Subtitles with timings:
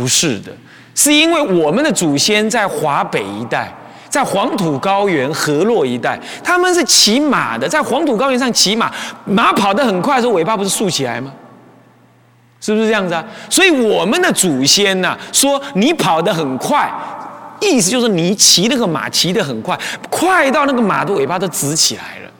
[0.00, 0.50] 不是的，
[0.94, 3.70] 是因为我们的祖先在华北一带，
[4.08, 8.90] 在黄土高原河洛一带，他们是骑马的，在黄土高原上骑马，
[9.26, 11.30] 马跑得很快的时候，尾巴不是竖起来吗？
[12.62, 13.22] 是不是这样子啊？
[13.50, 16.90] 所以我们的祖先呢，说你跑得很快，
[17.60, 19.78] 意思就是你骑那个马骑得很快，
[20.08, 22.30] 快到那个马的尾巴都直起来了。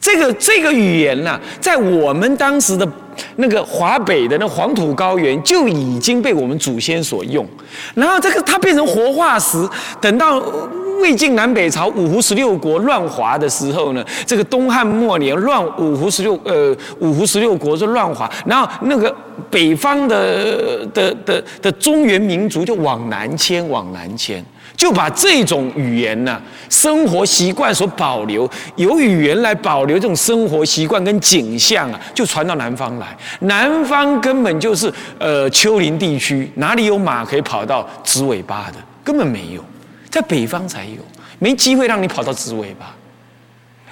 [0.00, 2.88] 这个这个语言呢，在我们当时的
[3.36, 7.46] 那个华北的那黄土高原就已经被我们祖先所用，
[7.94, 9.68] 然后这个它变成活化石，
[10.00, 10.42] 等到
[11.00, 19.14] 魏晋南北朝五胡十六国乱华的时候呢，这个东汉末年乱五胡十六呃五胡十六国就乱华，然后那个
[19.50, 24.44] 北方的的的的中原民族就往南迁，往南迁。
[24.78, 33.08] 就把这种语言呢，生活习惯所保留，由语言来保留这种生活习惯跟景象啊，就传到南方来。
[33.40, 38.76] 南方根本就是呃丘陵地区，哪里有马可以跑到直尾巴的？
[39.02, 39.64] 根本没有，
[40.08, 41.02] 在北方才有，
[41.40, 42.94] 没机会让你跑到直尾巴。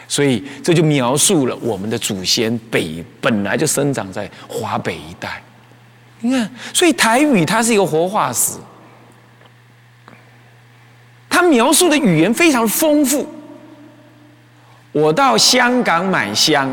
[0.07, 5.43] 所以这就描述了我们的祖先北本来就生长在华北一带。
[6.21, 8.53] 你看，所以台语它是一个活化石。
[11.37, 13.29] 他描述的语言非常丰富。
[14.91, 16.67] 我到香港买香，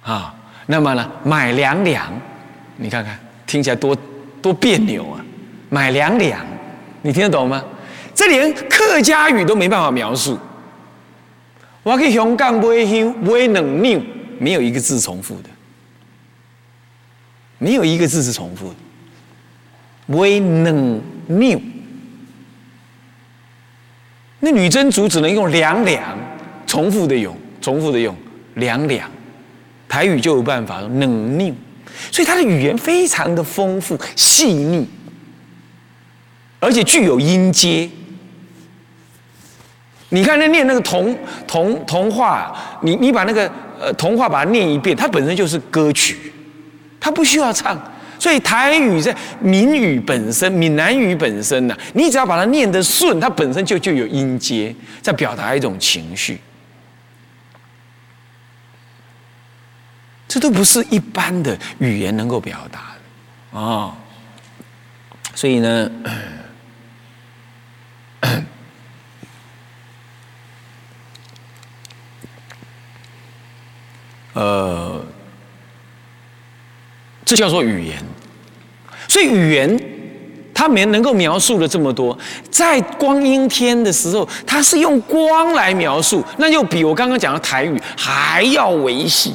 [0.00, 2.10] 啊，那么呢，买两两，
[2.78, 3.94] 你看看，听起来多
[4.40, 5.22] 多别扭啊！
[5.68, 6.40] 买两两，
[7.02, 7.62] 你听得懂吗？
[8.14, 10.38] 这连客家语都没办法描述。
[11.82, 14.02] 我去香港买香，买两两，
[14.38, 15.50] 没有一个字重复的，
[17.58, 18.76] 没有一个字是重复的，
[20.06, 21.73] 买两两。
[24.44, 26.02] 那女真族只能用两两，
[26.66, 28.14] 重复的用，重复的用
[28.56, 29.10] 两两，
[29.88, 31.54] 台语就有办法冷佞，
[32.12, 34.86] 所以它的语言非常的丰富细腻，
[36.60, 37.88] 而且具有音阶。
[40.10, 43.50] 你看那念那个童童童话，你你把那个
[43.80, 46.30] 呃童话把它念一遍，它本身就是歌曲，
[47.00, 47.80] 它不需要唱。
[48.24, 56.40] 所以台语在闽语本身、闽南语本身呢，你只要把它念得顺，它本身就就有音阶，在表达一种情绪。
[60.26, 62.94] 这都不是一般的语言能够表达
[63.52, 63.94] 的啊。
[65.34, 65.90] 所以呢，
[74.32, 75.04] 呃。
[77.26, 78.04] 这叫做语言，
[79.14, 79.80] 所以语言
[80.52, 82.18] 它没能够描述了这么多。
[82.50, 89.32] 在光阴天的时候，它是用光来描述，那就比我刚刚讲的台语还要维系。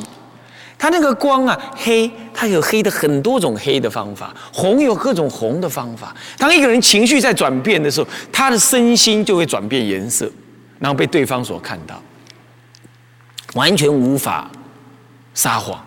[0.77, 6.13] 它那个光啊，黑，它有黑的很多种黑的方法，红有各种红的方法。
[6.37, 10.29] 当一个人情绪在转变的时候，他的身心就会转变颜色，
[10.77, 12.01] 然后被对方所看到，
[13.53, 14.51] 完全无法
[15.33, 15.81] 撒谎。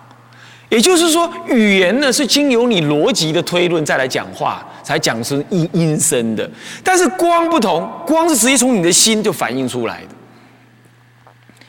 [0.73, 6.49] 也就是说，语言呢是经由你逻辑的推论再来讲话，才讲出音音声的。
[6.83, 10.07] 但是光不同，光是直接从你的心就反映出来的。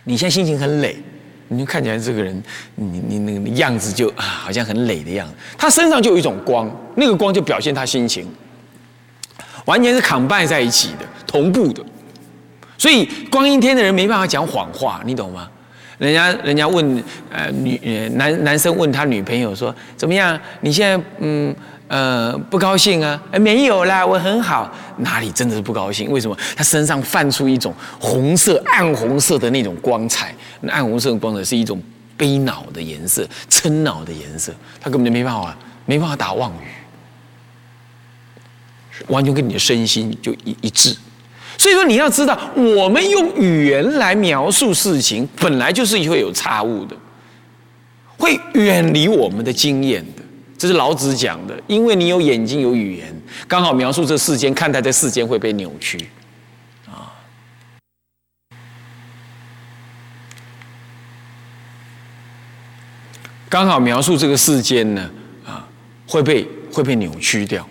[0.05, 0.97] 你现在心情很累，
[1.49, 2.43] 你就看起来这个人，
[2.77, 5.35] 你你那个样子就啊，好像很累的样子。
[5.59, 8.27] 他身上就有一种光，那个光就表现他心情，
[9.67, 11.85] 完全是扛拜在一起的，同步的。
[12.79, 15.51] 所以光阴天的人没办法讲谎话，你懂吗？
[15.99, 17.79] 人家人家问，呃，女
[18.15, 20.39] 男男生问他女朋友说怎么样？
[20.61, 21.55] 你现在嗯
[21.89, 23.23] 呃不高兴啊？
[23.31, 24.73] 哎没有啦，我很好。
[24.99, 26.11] 哪里真的是不高兴？
[26.11, 26.37] 为什么？
[26.57, 30.35] 他身上泛出一种红色、暗红色的那种光彩。
[30.61, 31.81] 那暗红色的光彩是一种
[32.17, 34.55] 悲恼的颜色、嗔恼的颜色。
[34.81, 36.67] 他根本就没办法，没办法打妄语，
[39.09, 40.97] 完全跟你的身心就一一致。
[41.57, 46.97] 所以说，你要知道，我们用语言来描述事情，本来就是会有差误的，
[48.19, 50.23] 会远离我们的经验的。
[50.59, 53.15] 这是老子讲的，因为你有眼睛，有语言，
[53.49, 56.09] 刚好描述这世间，看待这世间会被扭曲，
[56.87, 57.13] 啊，
[63.49, 65.11] 刚好描述这个世间呢，
[65.45, 65.67] 啊，
[66.07, 67.67] 会被会被扭曲掉。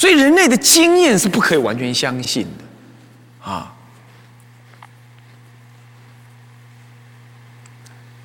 [0.00, 3.70] 所以人类的经验是不可以完全相信的，啊，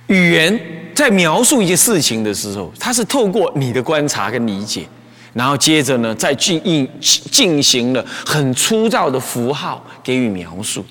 [0.08, 0.58] 语言
[0.96, 4.88] 在描述一些事情的时候，它是透过你的观察跟理解，
[5.34, 6.90] 然后接着呢，再进进
[7.30, 10.86] 进行了很粗糙的符号给予描述，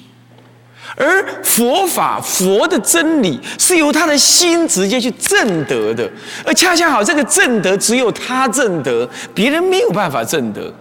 [0.97, 6.09] 而佛法佛的真理是由他的心直接去证得的，
[6.47, 10.73] 而恰恰好这个证得只有他证得，别人没有办法证得。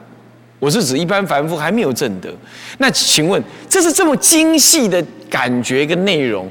[0.60, 2.34] 我是指一般凡夫还没有证得。
[2.78, 6.50] 那请问，这是这么精细的感觉跟内容，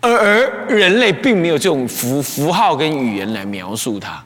[0.00, 4.22] 而而人类并没有这种符符号跟语言来描述它。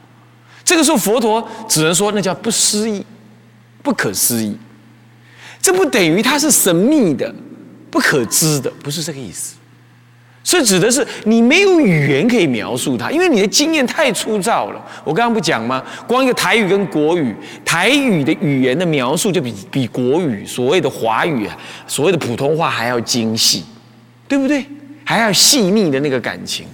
[0.63, 3.03] 这个时候，佛陀只能说那叫不思议、
[3.81, 4.55] 不可思议。
[5.61, 7.33] 这不等于它是神秘的。
[7.97, 9.55] 不可知的，不是这个意思，
[10.43, 14.85] 是指的是你没有语言可以描述它，因为你的经验太粗糙了。
[15.03, 15.83] 我刚刚不讲吗？
[16.07, 17.35] 光一个台语跟国语，
[17.65, 21.49] 台语的语言的描述就比比国语所谓的华语，
[21.87, 23.65] 所谓的普通话还要精细，
[24.27, 24.63] 对不对？
[25.03, 26.67] 还要细腻的那个感情。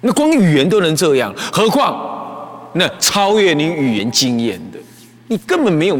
[0.00, 4.78] 那光语言都能这样，何况那超越你语言经验的，
[5.26, 5.96] 你根本没有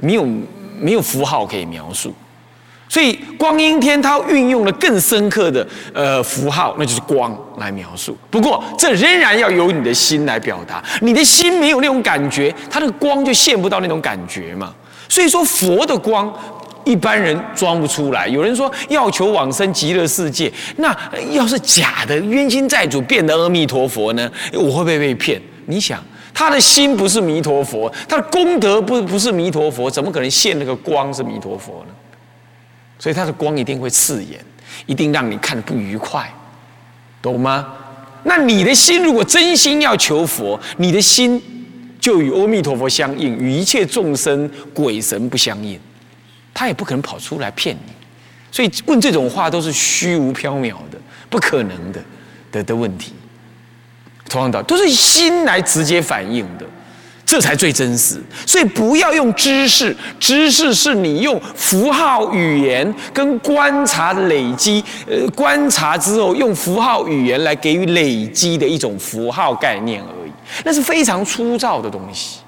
[0.00, 0.24] 没有。
[0.80, 2.14] 没有符号可以描述，
[2.88, 8.16] 所以光阴天它运用了更深刻的呃符号，那就是光来描述。
[8.30, 14.74] 不过这仍然要由你的心来表达，你的心没有那种感觉，它的光就现不到那种感觉嘛。
[15.08, 16.32] 所以说佛的光
[16.84, 18.28] 一般人装不出来。
[18.28, 20.96] 有人说要求往生极乐世界，那
[21.30, 24.30] 要是假的冤亲债主变得阿弥陀佛呢？
[24.52, 25.40] 我会不会被骗？
[25.66, 26.02] 你想？
[26.38, 31.94] 他的心不是弥陀佛，他的功德不不是弥陀佛，怎么可能现那个光是弥陀佛呢？
[32.98, 34.38] 所以他的光一定会刺眼，
[34.84, 36.30] 一定让你看不愉快，
[37.22, 37.72] 懂吗？
[38.24, 41.42] 那你的心如果真心要求佛，你的心
[41.98, 45.80] 就与阿弥陀佛相应，与一切众生鬼神不相应，
[46.52, 47.92] 他也不可能跑出来骗你。
[48.52, 50.98] 所以问这种话都是虚无缥缈的，
[51.30, 52.04] 不可能的
[52.52, 53.14] 的的问题。
[54.28, 56.64] 同样的，都是心来直接反应的，
[57.24, 58.20] 这才最真实。
[58.46, 70.30] 所以不要用知识，知识是你用符号语言跟观察累积，呃，观察之后用符号语言来给予累积的一种符号概念而已，
[70.64, 72.40] 那是非常粗糙的东西，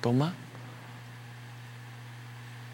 [0.00, 0.32] 懂吗？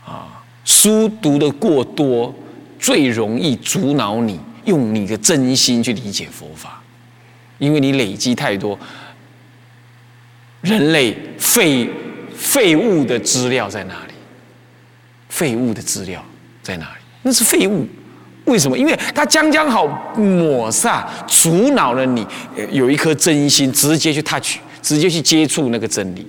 [0.05, 2.35] 啊，书读的过多，
[2.79, 6.82] 最容易阻挠你用你的真心去理解佛法。
[7.63, 8.77] 因为你累积太多
[10.63, 11.89] 人类废
[12.35, 14.15] 废物的资料在哪里？
[15.29, 16.25] 废物的资料
[16.61, 17.01] 在哪里？
[17.23, 17.87] 那是废物。
[18.47, 18.77] 为什么？
[18.77, 19.87] 因为它将将好
[20.17, 22.27] 抹煞、阻挠了你
[22.73, 26.27] 有一颗真心，直接去 touch，直接去接触那个真理。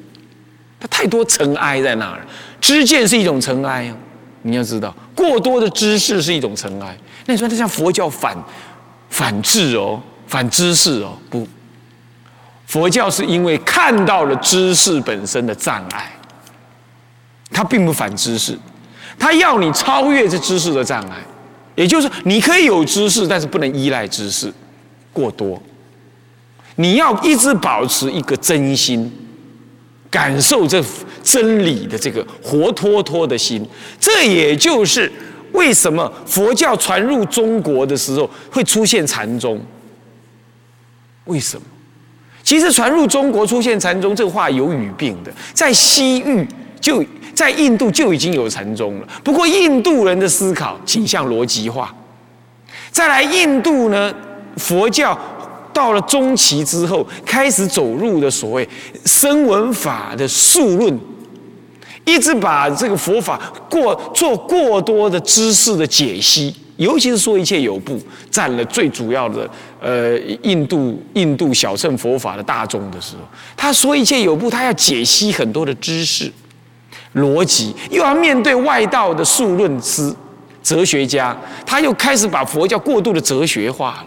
[0.79, 2.21] 它太多尘埃在那儿，
[2.62, 3.97] 知见是一种尘埃啊！
[4.44, 6.95] 你要知道，过多的知识是一种尘埃。
[7.25, 8.38] 那你说，它像佛教反
[9.09, 10.00] 反智哦？
[10.33, 11.47] 反知识哦，不，
[12.65, 16.12] 佛教是因为看到了知识本身的障碍，
[17.51, 18.57] 它并不反知识，
[19.19, 21.18] 它要你超越这知识的障碍，
[21.75, 24.51] 也就是你可以有知识，但是不能依赖知识
[25.12, 25.62] 过多，
[26.77, 29.13] 你要一直保持一个真心，
[30.09, 30.83] 感受这
[31.21, 33.63] 真理的这个活脱脱的心，
[34.00, 35.12] 这也就是
[35.51, 39.63] 为什么佛教传入中国的时候会出现禅宗。
[41.25, 41.64] 为什么？
[42.44, 46.46] 其实传入中国出现禅宗这话有语病的，在西域
[46.81, 47.04] 就
[47.34, 49.08] 在印度就已经有禅宗了。
[49.24, 51.94] 不过印度人的思考倾向逻辑化。
[52.92, 54.14] 再来，印度呢，
[54.58, 55.18] 佛教
[55.72, 58.68] 到了中期之后，开始走入的所谓
[59.06, 61.00] 声闻法的数论，
[62.06, 63.39] 一直把这个佛法
[63.70, 66.53] 过做过多的知识的解析。
[66.77, 68.00] 尤其是说一切有部
[68.32, 69.48] 占了最主要的
[69.84, 73.24] 呃印度印度小乘佛法的大众的时候，
[73.58, 76.32] 他说一切有部，他要解析很多的知识
[77.16, 80.16] 逻辑，又要面对外道的数论师
[80.63, 84.06] 哲学家，他又开始把佛教过度的哲学化了，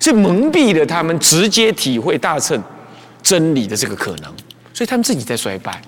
[0.00, 2.60] 这蒙蔽了他们直接体会大乘
[3.22, 4.34] 真理的这个可能，
[4.72, 5.80] 所以他们自己在衰败。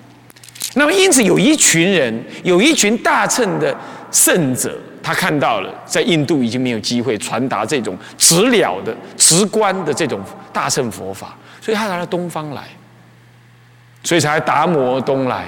[0.75, 3.77] 那么因此有一群人，有一群大乘的
[4.11, 4.79] 圣者。
[5.07, 10.19] 他看到了，在印度已经没有机会传达这种直了的、直观的这种
[10.51, 12.67] 大乘佛法，所以他来到东方来，
[14.03, 15.45] 所以才达摩东来，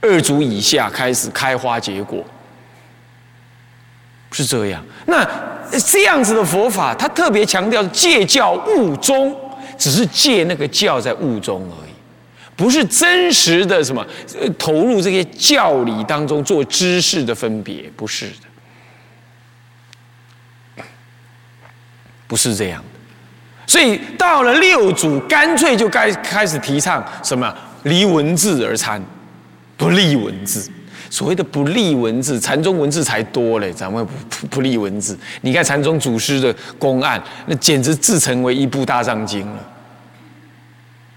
[0.00, 2.24] 二祖以下开始开花结果，
[4.32, 4.84] 是这样。
[5.06, 5.24] 那
[5.86, 9.32] 这样子的佛法，他特别强调戒教悟宗，
[9.78, 11.83] 只是戒那个教在悟中而已。
[12.56, 14.06] 不是真实的什么
[14.58, 18.26] 投入这些教理当中做知识的分别，不是
[20.76, 20.82] 的，
[22.26, 22.88] 不是这样的。
[23.66, 27.52] 所以到了六祖，干脆就该开始提倡什么
[27.84, 29.02] 离文字而参，
[29.76, 30.66] 不不立文字。
[31.10, 35.16] 所谓的不立文字，禅宗文字才多嘞，咱们不不立文字。
[35.42, 39.73] 你看禅宗祖师的公案，那简直自成为一部大藏经了。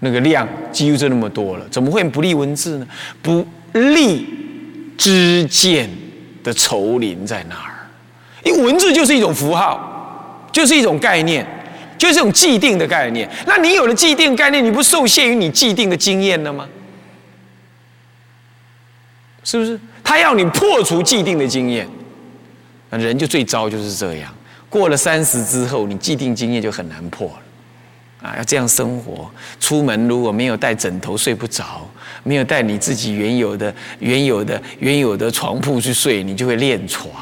[0.00, 2.86] 那个量几乎就那么多了，怎么会不立文字呢？
[3.20, 4.26] 不立
[4.96, 5.90] 之见
[6.42, 7.74] 的愁林在哪儿？
[8.44, 11.44] 因为文字就是一种符号，就是一种概念，
[11.98, 13.28] 就是一种既定的概念。
[13.46, 16.68] 那你有了既定概念，你不受限于你既定的经验了吗？
[19.42, 19.78] 是不是？
[20.04, 21.88] 他要你破除既定的经验，
[22.90, 24.32] 那人就最糟就是这样。
[24.70, 27.40] 过了三十之后，你既定经验就很难破了。
[28.22, 31.88] 啊，要这样生活，出门如果没有带枕头睡不着，
[32.24, 37.12] 没有带你自己原有的、原有的、原有的床铺去睡，你就会练床。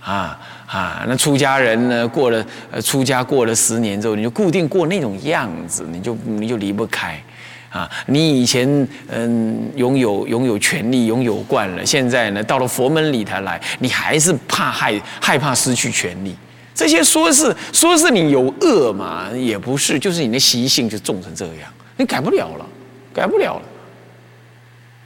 [0.00, 2.08] 啊啊，那出家人呢？
[2.08, 7.22] 过了呃，出家过了十年之后，你就固定过那种样子，你就你就离不开。
[7.68, 16.36] 啊，你以前嗯拥有拥有权利拥有惯了，现在呢到了佛门里头来，你还是怕害害怕失去权利。
[16.74, 22.66] 这些说是说是你有恶嘛，也不是，就是你的习性就重成这样，你改不了了，
[23.12, 23.62] 改不了了。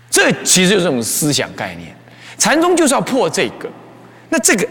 [0.09, 1.95] 这其实就是这种思想概念，
[2.39, 3.69] 禅宗就是要破这个，
[4.29, 4.67] 那这个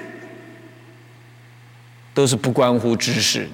[2.14, 3.50] 都是不关乎知识的。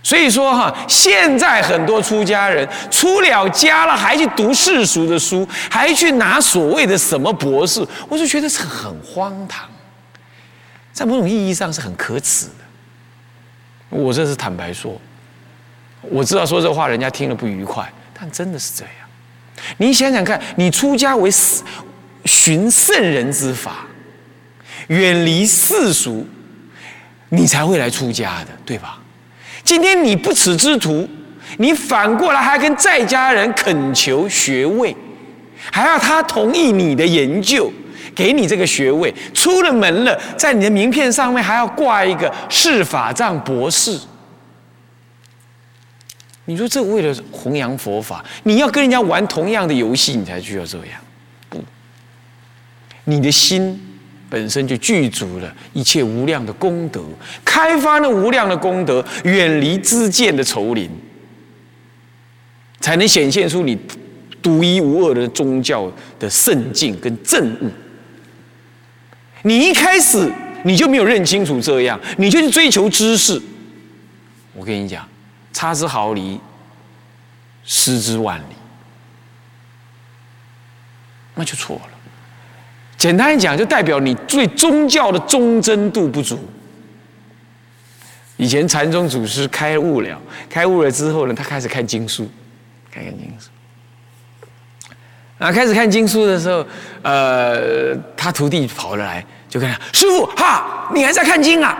[0.00, 9.68] 所以说哈，现在很多出家人出了家了，还去读世俗的书，还去拿所谓的什么博士，我就觉得是很荒唐，
[10.98, 12.64] 在某种意义上是很可耻的。
[13.88, 15.00] 我这是坦白说，
[16.02, 18.92] 我知道说这话人家听了不愉快，但真的是这样。
[19.76, 21.30] 你想想看，你出家为
[22.24, 23.86] 寻圣人之法，
[24.88, 26.26] 远离世俗，
[27.28, 28.98] 你才会来出家的，对吧？
[29.62, 31.08] 今天你不耻之徒，
[31.58, 34.96] 你反过来还跟在家人恳求学位，
[35.70, 37.72] 还要他同意你的研究，
[38.18, 39.14] 给你这个学位。
[39.32, 43.96] 出了门了，在你的名片上面还要挂一个释法藏博士。
[46.46, 51.00] 你说这为了弘扬佛法，你要跟人家玩同样的游戏，你才需要这样？
[51.48, 51.62] 不，
[53.04, 53.84] 你的心。
[54.30, 57.02] 本身就具足了一切无量的功德，
[57.46, 60.86] 开发了无量的功德，远离知见的丛林，
[62.78, 63.74] 才能显现出你
[64.42, 67.70] 独一无二的宗教的圣境跟正悟。
[69.48, 70.30] 你一开始
[70.62, 73.40] 你就没有认清楚这样，你就去追求知识，
[74.52, 75.08] 我跟你讲，
[75.54, 76.38] 差之毫厘，
[77.64, 78.54] 失之万里，
[81.34, 81.88] 那就错了。
[82.98, 86.38] 简单讲，就代表你对宗教的忠贞度不足。
[88.36, 92.28] 以前禅宗祖师开悟了，开悟了之后呢，他开始看经书，
[92.92, 93.48] 看看经书。
[95.38, 96.66] 啊，开始看经书的时候，
[97.02, 101.76] 呃，他徒弟跑了来，就跟他师傅哈，你还在看经啊？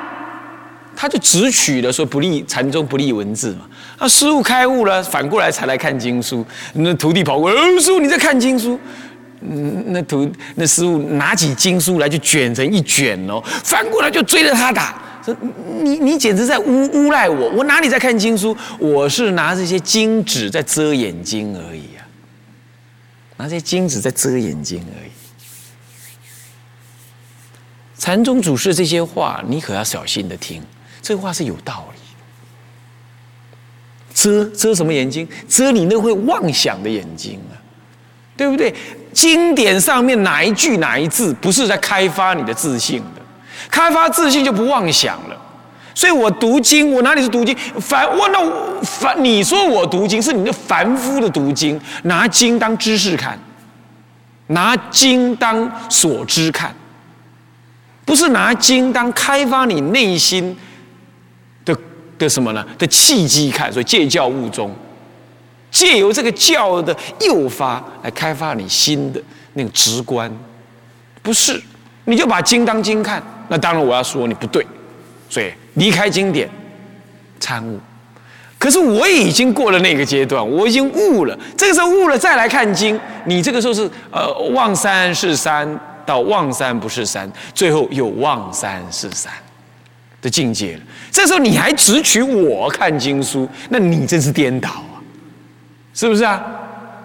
[0.96, 3.66] 他就直取了说不立禅宗不立文字嘛。
[3.98, 6.44] 啊，师傅开悟了，反过来才来看经书。
[6.72, 8.78] 那徒弟跑过来，师傅你在看经书？
[9.40, 15.32] 嗯，那徒那师傅拿起经书来就卷成一卷哦，反过来就追着他打，说
[15.80, 18.56] 你你简直在诬诬赖我，我哪里在看经书？
[18.80, 22.02] 我是拿这些金纸在遮眼睛而已啊，
[23.36, 25.10] 拿这些金纸在遮眼睛而已。
[28.08, 30.62] 禅宗祖师这些话，你可要小心的听，
[31.02, 32.00] 这话是有道理。
[34.14, 35.28] 遮遮什么眼睛？
[35.46, 37.52] 遮你那会妄想的眼睛啊，
[38.34, 38.74] 对不对？
[39.12, 43.20] 经典上面哪一句哪一字不是在开发你的自信的？
[43.70, 45.36] 开发自信就不妄想了。
[45.94, 47.54] 所以我读经，我哪里是读经？
[47.78, 53.38] 凡我那凡你说我读经是你的凡夫的读经，拿经当知识看，
[54.46, 56.74] 拿经当所知看，
[58.08, 60.56] 不是拿经当开发你内心
[61.62, 61.76] 的
[62.16, 62.66] 的什么呢？
[62.78, 63.70] 的契机看。
[63.70, 64.74] 所以戒教悟中。
[65.70, 69.20] 借由这个教的诱发来开发你新的
[69.52, 70.34] 那个直观，
[71.20, 71.60] 不是？
[72.06, 74.66] 你就把经当经看，那当然我要说你不对，
[75.28, 76.48] 所以离开经典，
[77.38, 77.78] 参悟。
[78.58, 81.38] 可是我已经过了那个阶段，我已经悟了。
[81.54, 89.30] 这个时候悟了再来看经，你这个时候是呃望山是山到望山不是山，最后又望山是山
[90.22, 90.82] 的境界了。
[91.10, 94.96] 这时候你还只取我看经书，那你真是颠倒啊。
[95.92, 96.42] 是不是啊？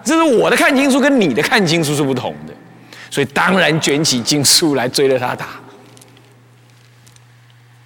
[0.02, 2.54] 这是我的看经书跟你的看经书是不同的，
[3.10, 5.48] 所以当然卷起经书来追着他打。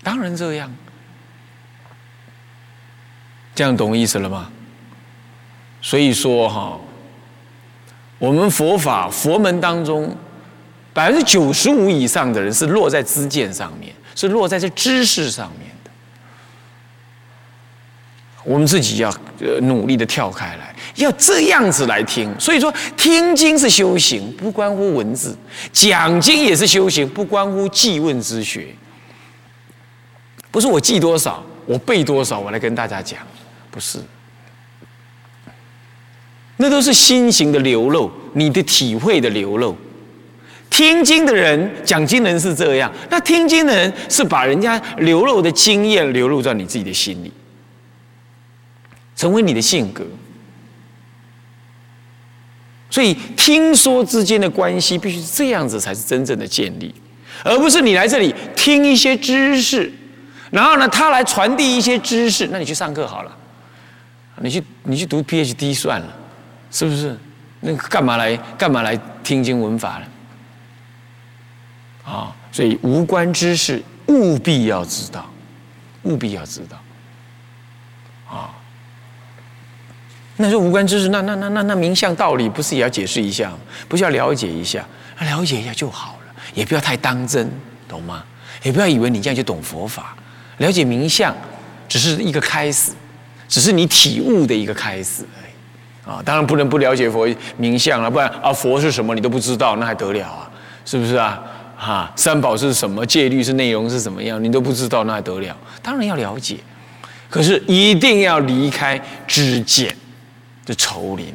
[0.05, 0.71] 当然这样，
[3.57, 4.49] 这样懂意思了吗？
[5.81, 6.79] 所以说哈，
[8.19, 10.15] 我们佛法佛门当中，
[10.99, 15.91] 百分之九十五以上的人是落在知见上面，是落在这知识上面的。
[18.43, 19.15] 我们自己要
[19.61, 22.35] 努力的跳开来，要这样子来听。
[22.41, 25.37] 所以说，听经是修行，不关乎文字；
[25.73, 28.75] 讲经也是修行，不关乎记问之学。
[30.51, 33.21] 不是我记多少，我背多少，我来跟大家讲，
[33.71, 34.01] 不是。
[36.57, 39.79] 那都是心型的流露，你的体会的流露。
[40.71, 47.33] 听经的人讲经人是这样，那听经的人是把人家流露的经验流露在你自己的心里，
[49.17, 50.05] 成为你的性格。
[52.91, 56.95] 所以听说之间的关系必须这样子才是真正的建立，
[57.45, 59.93] 而不是你来这里听一些知识，
[60.51, 63.37] 然后呢他来传递一些知识，那你去上课好了，
[64.41, 66.15] 你去你去读 PhD 算了。
[66.71, 67.17] 是不是？
[67.61, 68.95] 那干嘛来干嘛来
[69.25, 70.03] 听经闻法呢？
[72.09, 75.29] 啊，所以无关知识务必要知道，
[76.05, 76.79] 务必要知道。
[78.35, 78.49] 啊，
[80.37, 83.53] 那说无关知识，那那那那那名相道理不是也要解释一下？
[83.89, 84.83] 不是要了解一下？
[85.21, 87.51] 了解一下就好了，也不要太当真，
[87.87, 88.25] 懂吗？
[88.63, 90.17] 也不要以为你这样就懂佛法。
[90.59, 91.35] 了解名相
[91.89, 92.93] 只是一个开始，
[93.49, 95.25] 只是你体悟的一个开始。
[96.07, 100.51] 啊，当然不能不了解佛名相了，不然啊，佛是什么你都不知道，那还得了啊？
[100.87, 101.43] 是不是啊？
[101.81, 103.07] 哈，三宝是什么？
[103.07, 104.43] 戒律是内容是怎么样？
[104.43, 105.57] 你都不知道，那还得了？
[105.81, 106.57] 当然要了解，
[107.31, 109.97] 可是一定要离开知见
[110.67, 111.33] 的丛林，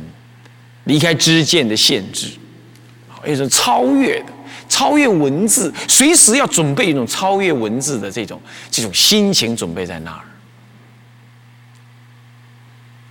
[0.84, 2.28] 离开知见的限制，
[3.26, 4.26] 一种超越的、
[4.68, 10.20] 超越文字，随时要准备一种超越文字的这种这种心情，准备在那儿。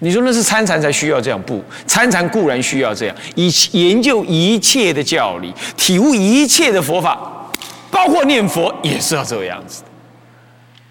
[0.02, 1.62] 你说那是参禅才需要这样不？
[1.86, 7.48] 参禅固然需要这样，以研究一切的教理，体悟一切的佛法，
[7.88, 9.88] 包括念佛也是要这个样子的，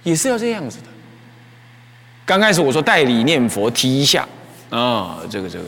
[0.03, 0.85] 也是要这样子的。
[2.25, 4.25] 刚开始我说代理念佛提一下
[4.69, 5.65] 啊，这个这个，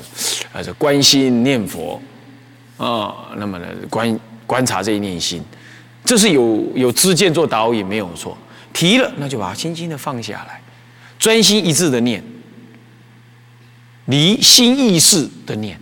[0.54, 2.02] 啊这关心念佛
[2.78, 4.18] 啊，那么呢观
[4.48, 5.44] 观察这一念心，
[6.06, 8.38] 这是有有知见做导引没有错。
[8.72, 10.62] 提了那就把它轻轻的放下来，
[11.20, 12.24] 专心一致的念。
[14.06, 15.80] 离心意识的念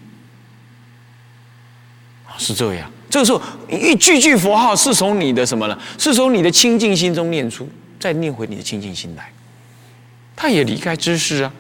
[2.38, 2.92] 是这样。
[3.10, 5.78] 这个时候，一句句佛号是从你的什么呢？
[5.98, 7.68] 是从你的清净心中念出，
[8.00, 9.32] 再念回你的清净心来。
[10.36, 11.52] 他也离开知识啊，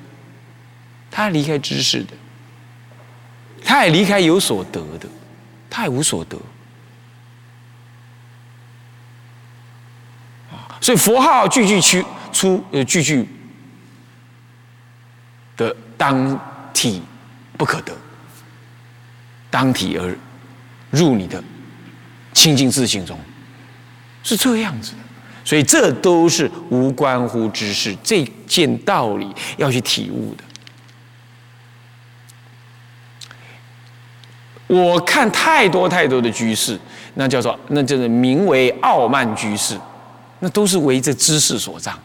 [1.12, 2.14] 他离开知识的，
[3.66, 5.10] 他也离开有所得的，
[5.70, 6.38] 他也无所得
[10.80, 13.28] 所以佛号句句出出呃句句
[15.58, 16.40] 的当。
[16.74, 17.02] 体
[17.58, 17.94] 不可得，
[19.50, 20.18] 当体而
[20.90, 21.44] 入你的
[22.34, 23.20] 清净自性中，
[24.24, 24.98] 是这样子的。
[25.44, 30.44] 所以这都是无关乎知识，这件道理要去体悟的。
[34.68, 36.80] 我看太多太多的居士，
[37.16, 39.78] 那叫做那叫做名为傲慢居士，
[40.40, 42.00] 那都是为这知识所障。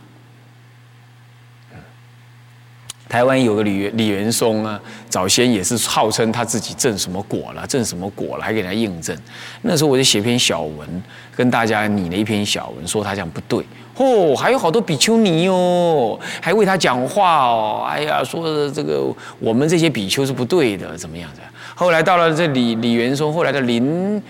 [3.08, 9.16] 台湾有个李元李元松啊，早先也是号称他自己证什么果了，证什么果了，还给他印证。
[9.62, 11.02] 那时候我就写篇小文，
[11.36, 13.64] 跟大家拟了一篇小文，说他讲不对。
[13.98, 17.86] 哦，还有好多比丘尼哦，还为他讲话哦。
[17.88, 19.02] 哎呀，说这个
[19.38, 21.40] 我们这些比丘是不对的，怎么样的？
[21.74, 24.20] 后来到了这李李元松，后来的临，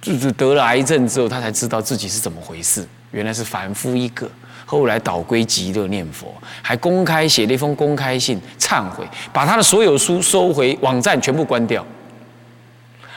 [0.00, 4.30] 就是得了癌症之后，他才知道自己是怎么回事，原来是凡夫一个。
[4.64, 11.84] 后来倒归极乐念佛，还公开写了一封公开信忏悔，把他的所有书收回，网站全部关掉。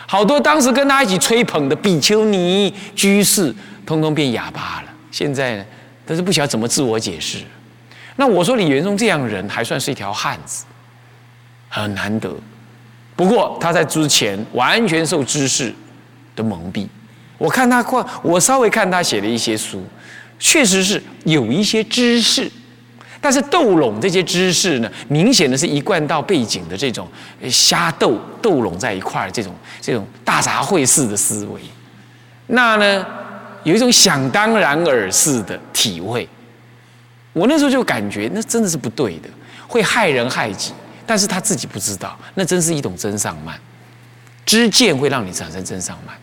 [0.06, 3.54] 好多当时跟他一起吹捧的比丘尼居士，
[3.86, 4.90] 通通变哑巴了。
[5.12, 5.66] 现在呢，
[6.06, 7.40] 但是不晓得怎么自我解释。
[8.16, 10.66] 那我说李元忠这样的人还算是一条汉子，
[11.70, 12.34] 很难得。
[13.16, 15.74] 不过他在之前完全受知识
[16.36, 16.88] 的蒙蔽。
[17.38, 17.84] 我看他，
[18.22, 19.84] 我稍微看他写的一些书。
[20.40, 22.50] 确实是有一些知识，
[23.20, 27.08] 但是斗拢这些知识呢，明显的是一贯到背景的这种
[27.50, 31.62] 瞎斗斗拢在一块儿这种这种大杂烩式的思维，
[32.48, 33.06] 那呢
[33.64, 36.28] 有一种想当然尔似的体会。
[37.34, 39.30] 我那时候就感觉那真的是不对的，
[39.68, 40.72] 会害人害己，
[41.06, 43.60] 但是他自己不知道，那真是一种真上慢。
[44.46, 46.16] 知见会让你产生真上慢，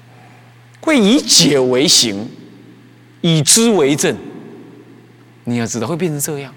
[0.80, 2.28] 会以解为行。
[3.24, 4.14] 以知为证，
[5.44, 6.52] 你要知道会变成这样，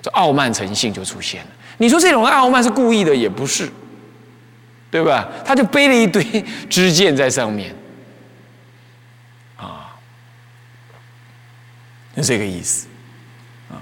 [0.00, 1.50] 这傲慢成性就出现了。
[1.76, 3.66] 你说这种傲慢是故意的，也不是，
[4.90, 5.28] 对对吧？
[5.44, 7.74] 他就背了一堆支箭在上面，
[9.58, 9.94] 啊，
[12.16, 12.86] 是这个意思，
[13.68, 13.76] 啊。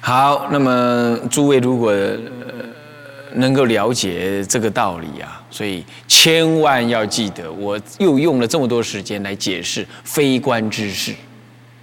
[0.00, 1.92] 好，那么诸位如果
[3.34, 11.14] 能够了解这个道理啊，所以千万要记得，我又用了这么多时间来解释非观之事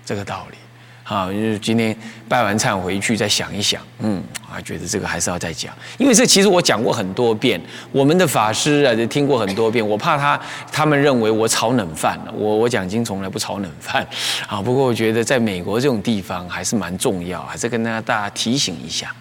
[0.06, 0.58] 这个道理。
[1.04, 1.94] 啊，就是今天
[2.30, 7.60] 拜完忏回去再想一想，嗯，啊，觉得这个还是要再讲，因为这其实我讲过很多遍，
[7.92, 10.40] 我们的法师啊，就听过很多遍，我怕他
[10.72, 14.08] 他们认为我炒冷饭了我我讲经从来不炒冷饭，
[14.48, 19.14] 啊，不过我觉得在美国这种地方还是蛮重要，还是跟大家大家提醒一下，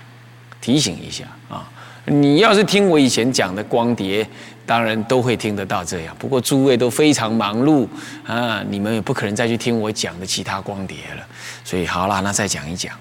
[0.61, 1.69] 提醒一下啊。
[2.11, 4.27] 你要是听我以前讲的光碟，
[4.66, 6.14] 当然都会听得到这样。
[6.18, 7.87] 不过诸位都非常忙碌
[8.27, 11.25] 啊，你们也不可能再去听我讲的其他光碟了。
[11.62, 12.92] 所以好啦，那再讲一讲，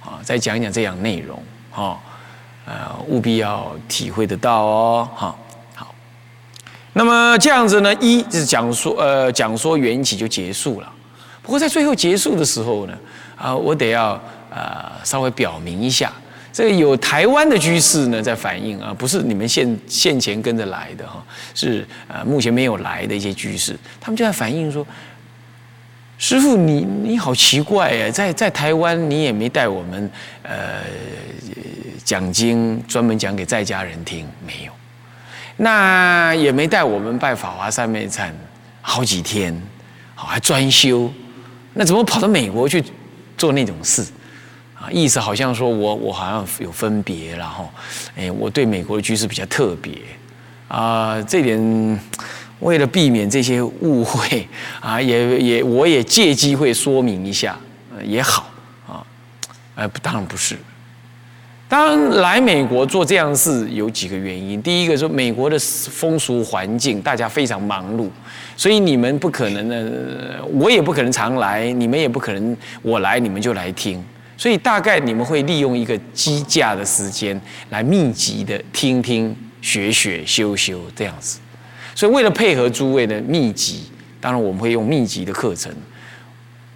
[0.00, 1.98] 啊，再讲一讲这样内容，哈，
[2.64, 5.34] 呃，务必要体会得到哦，哈，
[5.74, 5.92] 好。
[6.92, 10.88] 那么这样子呢，一就是讲说，呃，讲说缘起就结束了。
[11.42, 12.96] 不过在最后结束的时候呢，
[13.36, 14.12] 啊，我得要
[14.48, 16.12] 呃稍微表明一下。
[16.54, 21.20] 这个有台湾的居士呢在反映啊，不是你们现现前跟着来的哈，
[21.52, 24.86] 是呃目前没有来的一些居士，他们就在反映说，
[26.16, 30.08] 师傅你你好奇怪呀，在在台湾你也没带我们
[30.44, 30.84] 呃
[32.04, 34.72] 讲经，专门讲给在家人听没有，
[35.56, 38.30] 那也没带我们拜法华三昧忏
[38.80, 39.60] 好几天，
[40.14, 41.12] 好还专修，
[41.72, 42.80] 那怎么跑到美国去
[43.36, 44.06] 做那种事？
[44.90, 47.68] 意思好像说我我好像有分别了哈，
[48.16, 49.92] 哎，我对美国的局势比较特别。
[50.66, 52.00] 啊，这点
[52.60, 54.48] 为了避免这些误会
[54.80, 57.56] 啊，也也我也借机会说明一下，
[58.02, 58.50] 也好
[58.88, 59.04] 啊，
[59.76, 60.56] 哎，当然不是，
[61.68, 68.08] 当然来美国做这样的事有几个原因，第一个说美国的风俗环境大家非常忙碌，
[68.56, 74.02] 所以你们不可能呢，我也不可能常来，你们也不可能我来你们就来听。
[74.36, 81.38] 所以大概你们会利用一个机架的时间来密集的听听学学修修这样子。
[81.94, 83.84] 所以为了配合诸位的密集，
[84.20, 85.72] 当然我们会用密集的课程。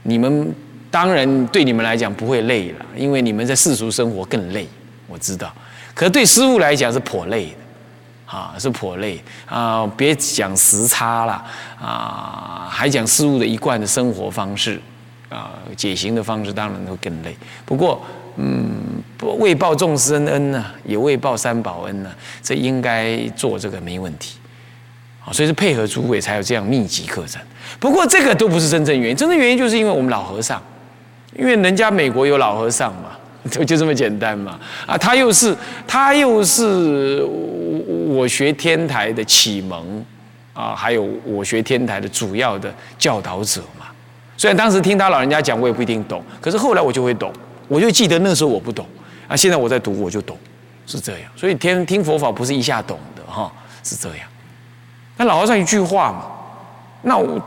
[0.04, 0.54] 你们
[0.90, 4.66] 当然对你们来讲不会累了，因为你们在世俗生活更累，
[5.06, 5.52] 我知道。
[5.94, 9.84] 可是对师傅来讲是颇累的，啊，是颇累啊！
[9.96, 11.44] 别讲时差了
[11.80, 14.80] 啊，还讲师傅的一贯的生活方式。
[15.28, 17.36] 啊，解行的方式当然会更累。
[17.64, 18.00] 不过，
[18.36, 18.70] 嗯，
[19.38, 22.10] 为报众生恩呢，也为报三宝恩呢，
[22.42, 24.38] 这应该做这个没问题。
[25.24, 27.42] 啊，所以是配合诸位才有这样密集课程。
[27.78, 30.62] 不过这个都不是真正原因，真正原因就是因为我们老和尚，
[31.36, 33.10] 因为人家美国有老和尚嘛，
[33.50, 34.58] 就 就这么简单嘛。
[34.86, 35.54] 啊，他又是
[35.86, 37.22] 他又是
[38.06, 40.02] 我学天台的启蒙
[40.54, 43.60] 啊，还有我学天台的主要的教导者。
[44.38, 47.32] 虽然当时听他老人家讲，我也不一定懂，可是后来我就会懂，
[47.66, 48.86] 我就记得那时候我不懂
[49.26, 50.38] 啊，现在我在读我就懂，
[50.86, 51.22] 是这样。
[51.34, 54.18] 所以听听佛法不是一下懂的哈，是这样。
[55.16, 56.26] 那老和尚一句话嘛，
[57.02, 57.44] 那我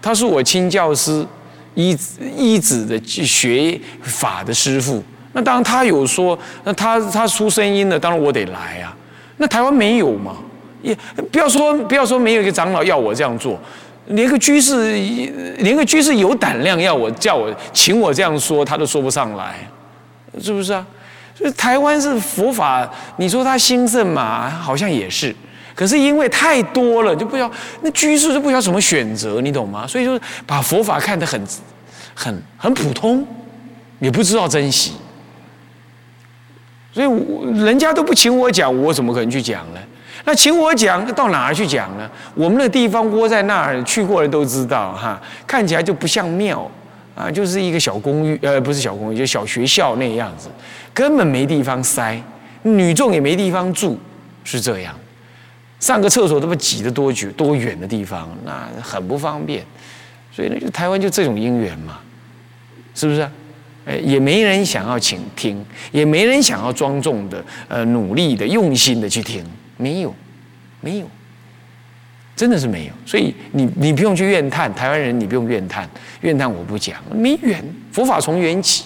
[0.00, 1.26] 他是我亲教师，
[1.74, 1.94] 一
[2.34, 8.96] 一子的学法的师傅，那当然他有说，那他他出声音了，当然我得来啊。
[9.36, 10.36] 那台湾没有嘛，
[10.80, 10.96] 也
[11.30, 13.60] 不要说不要说没有一个长老要我这样做。
[14.10, 14.92] 连个居士，
[15.58, 19.68] 连个居士有胆量要我叫我请我这样说，他都说不上来，
[20.40, 20.86] 是不是啊？
[21.34, 25.34] 所以台湾是佛法，你说他兴盛嘛，好像也是。
[25.74, 29.86] 可是因为太多了，就不要那居士就不要怎么选择，你懂吗？
[29.86, 31.40] 所以说把佛法看得很
[32.14, 33.26] 很很普通，
[33.98, 34.92] 也不知道珍惜。
[36.92, 39.80] 所以我人家都不请我讲，我怎么可能去讲呢？
[40.24, 42.08] 那请我讲到哪儿去讲呢？
[42.34, 46.70] 我们的地方窝在那儿，去过的都知道哈，看起来就不像庙
[47.14, 50.48] 啊，就是一个小公寓，呃，不是小公寓，就小学校那样子，
[50.92, 52.22] 根本没地方塞，
[52.62, 53.98] 女众也没地方住，
[54.44, 54.94] 是这样，
[55.80, 59.64] 上个厕所都不挤得多久多远的地方，那很不方便，
[60.30, 61.98] 所以呢，台湾就这种因缘嘛，
[62.94, 63.28] 是不是？
[63.86, 69.42] 哎，也没人想要请听，也没人想要庄重的、呃，努力的、用心的去听。
[69.80, 70.14] 没有，
[70.80, 71.08] 没有，
[72.36, 72.92] 真的是没有。
[73.06, 75.88] 所以你你不用去怨叹台湾人，你不用怨叹，
[76.20, 77.64] 怨叹我不讲，没缘。
[77.90, 78.84] 佛法从缘起，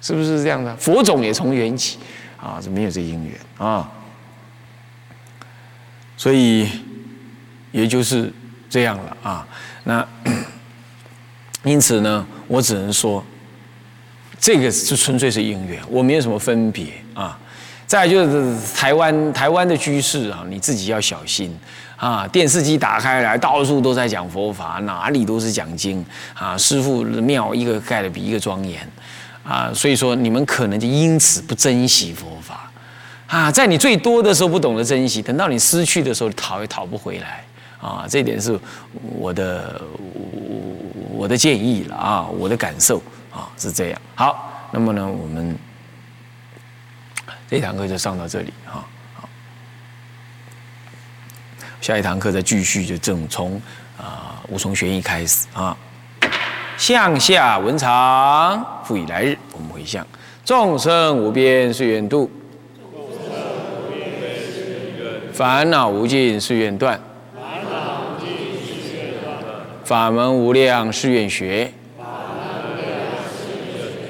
[0.00, 0.76] 是不是这样的？
[0.76, 1.98] 佛种也从缘起
[2.36, 3.90] 啊，这没有这因缘啊。
[6.16, 6.68] 所以
[7.72, 8.30] 也就是
[8.68, 9.48] 这样了啊。
[9.84, 10.06] 那
[11.64, 13.24] 因此呢，我只能说，
[14.38, 17.38] 这个是纯粹是因缘，我没有什么分别啊。
[17.90, 21.52] 再就是台湾台湾的居士啊，你自己要小心
[21.96, 22.24] 啊！
[22.28, 26.56] 电视机打开来，到处都在讲佛法，哪里都是讲经啊！
[26.56, 28.88] 师傅庙一个盖的比一个庄严
[29.42, 29.72] 啊！
[29.74, 32.70] 所以说你们可能就因此不珍惜佛法
[33.26, 33.50] 啊！
[33.50, 37.44] 在你最多的时候不懂得珍惜，等到你失去的时候，讨也讨不回来
[37.80, 38.06] 啊！
[38.08, 38.56] 这点是
[39.18, 39.82] 我的
[41.12, 44.00] 我的建议了啊，我的感受啊是这样。
[44.14, 45.58] 好，那么呢，我们。
[47.50, 48.86] 这堂课就上到这里哈，
[49.16, 49.28] 好，
[51.80, 53.60] 下一堂课再继续，就正从
[53.98, 55.76] 啊无从学艺开始啊，
[56.78, 60.06] 向下文长复以来日，我们回向。
[60.44, 62.30] 众生无边誓愿度，
[65.32, 67.00] 烦恼无尽誓愿断，
[69.84, 71.72] 法门无量誓愿学，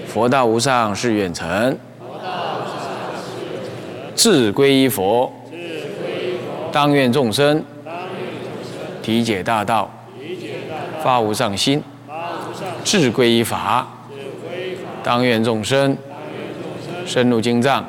[0.07, 1.79] 佛道无上誓愿成。
[4.21, 5.33] 智归依佛，
[6.71, 7.65] 当愿众生
[9.01, 9.91] 体解大道，
[11.03, 11.81] 发无上心；
[12.85, 13.89] 智归依法，
[15.03, 15.97] 当愿众生
[17.07, 17.83] 深入经藏，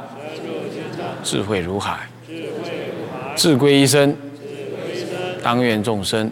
[1.22, 1.98] 智慧如海；
[3.36, 4.16] 智归一生，
[5.44, 6.32] 当愿众生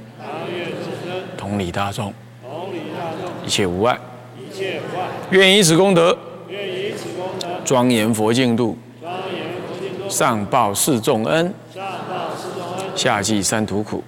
[1.35, 2.13] 同理大众，
[3.45, 3.99] 一切无碍。
[5.31, 6.17] 愿以此功德，
[7.65, 8.77] 庄严佛净土。
[10.09, 11.53] 上报四重恩，
[12.95, 14.03] 下济三途苦。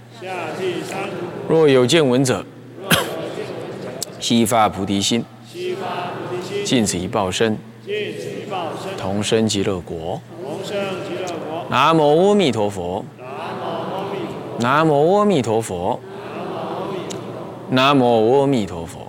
[1.47, 2.43] 若有见闻者，
[4.19, 5.23] 悉发菩提心，
[6.65, 7.55] 尽此一报身，
[8.97, 10.19] 同生极乐国。
[11.69, 13.05] 南无阿弥陀佛。
[14.59, 15.99] 南无阿弥陀佛。
[17.69, 19.00] 南无阿弥陀佛。